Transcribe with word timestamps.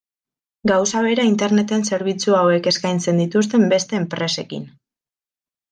Gauza 0.71 1.03
bera 1.07 1.25
Interneten 1.31 1.85
zerbitzu 1.91 2.39
hauek 2.39 2.71
eskaintzen 2.73 3.23
dituzten 3.25 3.69
beste 3.77 4.03
enpresekin. 4.03 4.71